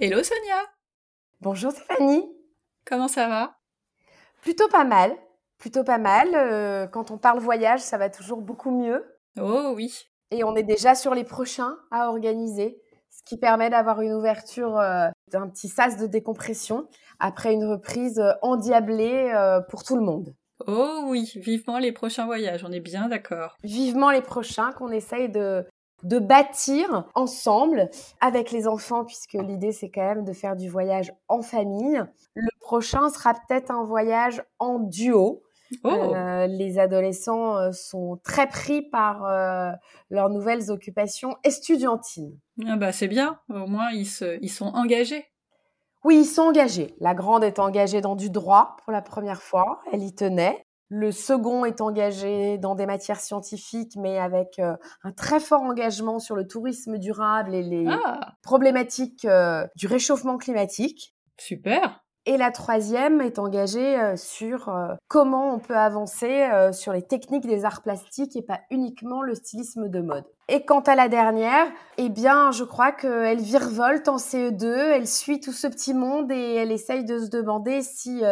[0.00, 0.62] Hello Sonia
[1.40, 2.22] Bonjour Stéphanie
[2.84, 3.56] Comment ça va?
[4.42, 5.10] Plutôt pas mal,
[5.58, 6.28] plutôt pas mal.
[6.36, 9.04] Euh, quand on parle voyage, ça va toujours beaucoup mieux.
[9.40, 10.04] Oh oui.
[10.30, 12.80] Et on est déjà sur les prochains à organiser,
[13.10, 16.86] ce qui permet d'avoir une ouverture euh, d'un petit sas de décompression
[17.18, 19.32] après une reprise euh, endiablée
[19.68, 20.32] pour tout le monde.
[20.68, 23.56] Oh oui, vivement les prochains voyages, on est bien d'accord.
[23.64, 25.66] Vivement les prochains qu'on essaye de,
[26.02, 27.90] de bâtir ensemble
[28.20, 32.02] avec les enfants, puisque l'idée c'est quand même de faire du voyage en famille.
[32.34, 35.42] Le prochain sera peut-être un voyage en duo.
[35.84, 35.88] Oh.
[35.88, 39.70] Euh, les adolescents euh, sont très pris par euh,
[40.08, 42.38] leurs nouvelles occupations estudiantines.
[42.66, 45.26] Ah bah c'est bien, au moins ils, se, ils sont engagés.
[46.04, 46.94] Oui, ils sont engagés.
[47.00, 50.64] La grande est engagée dans du droit pour la première fois, elle y tenait.
[50.90, 54.74] Le second est engagé dans des matières scientifiques, mais avec euh,
[55.04, 58.32] un très fort engagement sur le tourisme durable et les ah.
[58.42, 61.14] problématiques euh, du réchauffement climatique.
[61.38, 62.04] Super.
[62.28, 67.00] Et la troisième est engagée euh, sur euh, comment on peut avancer euh, sur les
[67.00, 70.26] techniques des arts plastiques et pas uniquement le stylisme de mode.
[70.48, 75.40] Et quant à la dernière, eh bien, je crois qu'elle virevolte en CE2, elle suit
[75.40, 78.22] tout ce petit monde et elle essaye de se demander si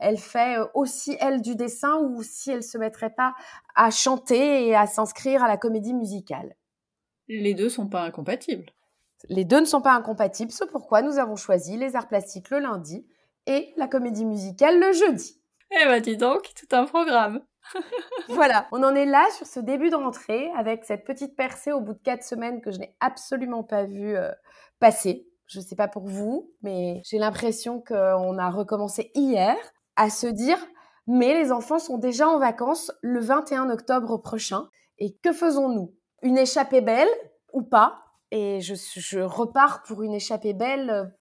[0.00, 3.34] elle fait aussi elle du dessin ou si elle se mettrait pas
[3.76, 6.56] à chanter et à s'inscrire à la comédie musicale.
[7.28, 8.66] Les deux sont pas incompatibles.
[9.28, 12.58] Les deux ne sont pas incompatibles, c'est pourquoi nous avons choisi les arts plastiques le
[12.58, 13.06] lundi
[13.46, 15.40] et la comédie musicale le jeudi.
[15.70, 17.40] Eh ben dis donc, tout un programme.
[18.28, 21.80] voilà, on en est là sur ce début de rentrée avec cette petite percée au
[21.80, 24.30] bout de quatre semaines que je n'ai absolument pas vu euh,
[24.78, 25.26] passer.
[25.46, 29.56] Je ne sais pas pour vous, mais j'ai l'impression qu'on a recommencé hier
[29.96, 30.58] à se dire
[31.06, 35.94] mais les enfants sont déjà en vacances le 21 octobre prochain et que faisons-nous?
[36.22, 37.08] Une échappée belle
[37.52, 38.00] ou pas?
[38.30, 41.14] Et je, je repars pour une échappée belle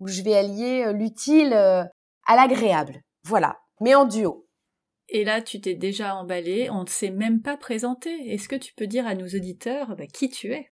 [0.00, 1.84] où je vais allier euh, l'utile euh,
[2.26, 3.00] à l'agréable.
[3.24, 4.46] Voilà, mais en duo.
[5.08, 8.32] Et là, tu t'es déjà emballé, on ne s'est même pas présenté.
[8.32, 10.68] Est-ce que tu peux dire à nos auditeurs bah, qui tu es?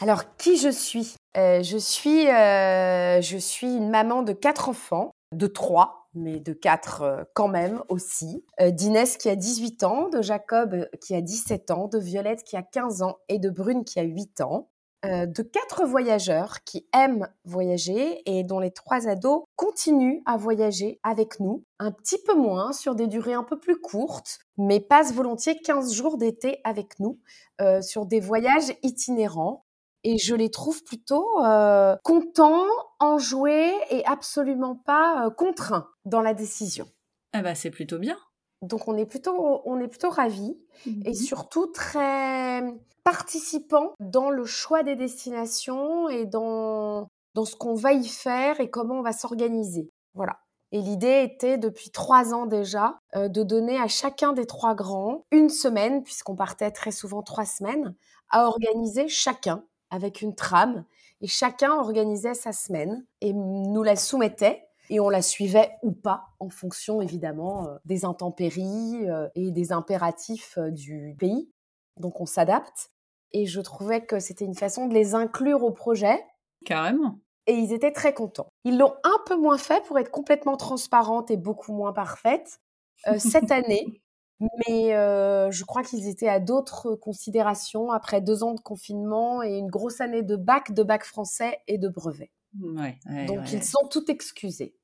[0.00, 1.16] Alors, qui je suis?
[1.36, 7.26] Euh, je, suis je suis une maman de quatre enfants, de trois, mais de quatre
[7.34, 8.44] quand même aussi.
[8.60, 12.62] D'Inès qui a 18 ans, de Jacob qui a 17 ans, de Violette qui a
[12.62, 14.68] 15 ans et de Brune qui a 8 ans.
[15.04, 20.98] Euh, de quatre voyageurs qui aiment voyager et dont les trois ados continuent à voyager
[21.04, 25.14] avec nous, un petit peu moins, sur des durées un peu plus courtes, mais passent
[25.14, 27.20] volontiers 15 jours d'été avec nous
[27.60, 29.64] euh, sur des voyages itinérants.
[30.02, 32.66] Et je les trouve plutôt euh, contents,
[32.98, 36.88] enjoués et absolument pas contraints dans la décision.
[37.32, 38.16] Ah bah c'est plutôt bien.
[38.62, 42.62] Donc on est plutôt, on est plutôt ravis et mmh surtout très
[43.04, 48.68] participants dans le choix des destinations et dans, dans ce qu'on va y faire et
[48.68, 49.90] comment on va s'organiser.
[50.14, 50.38] Voilà.
[50.72, 55.24] Et l'idée était depuis trois ans déjà euh, de donner à chacun des trois grands
[55.30, 57.94] une semaine, puisqu'on partait très souvent trois semaines,
[58.28, 60.84] à organiser chacun avec une trame.
[61.20, 66.28] Et chacun organisait sa semaine et nous la soumettait et on la suivait ou pas
[66.38, 71.50] en fonction évidemment euh, des intempéries euh, et des impératifs du pays.
[71.98, 72.90] Donc on s'adapte.
[73.32, 76.24] Et je trouvais que c'était une façon de les inclure au projet.
[76.64, 77.18] Carrément.
[77.46, 78.48] Et ils étaient très contents.
[78.64, 82.60] Ils l'ont un peu moins fait pour être complètement transparente et beaucoup moins parfaite
[83.06, 84.02] euh, cette année.
[84.40, 89.56] Mais euh, je crois qu'ils étaient à d'autres considérations après deux ans de confinement et
[89.56, 92.30] une grosse année de bac, de bac français et de brevet.
[92.60, 94.74] Ouais, Donc ils sont tout excusés.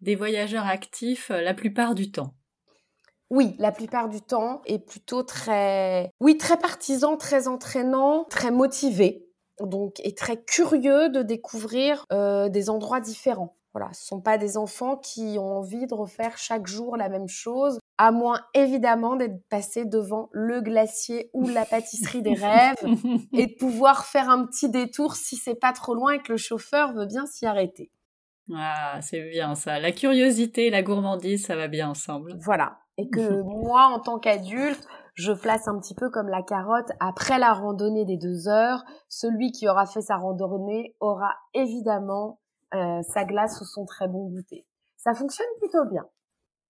[0.00, 2.34] Des voyageurs actifs euh, la plupart du temps.
[3.30, 9.26] Oui, la plupart du temps, est plutôt très, oui, très partisan, très entraînant, très motivé,
[9.60, 13.56] donc et très curieux de découvrir euh, des endroits différents.
[13.72, 17.26] Voilà, ce sont pas des enfants qui ont envie de refaire chaque jour la même
[17.26, 22.76] chose, à moins évidemment d'être passé devant le glacier ou la pâtisserie des rêves
[23.32, 26.38] et de pouvoir faire un petit détour si c'est pas trop loin et que le
[26.38, 27.90] chauffeur veut bien s'y arrêter.
[28.54, 29.80] Ah, c'est bien ça.
[29.80, 32.36] La curiosité et la gourmandise, ça va bien ensemble.
[32.38, 36.90] Voilà et que moi, en tant qu'adulte, je place un petit peu comme la carotte
[37.00, 38.84] après la randonnée des deux heures.
[39.08, 42.40] Celui qui aura fait sa randonnée aura évidemment
[42.74, 44.66] euh, sa glace ou son très bon goûter.
[44.96, 46.04] Ça fonctionne plutôt bien.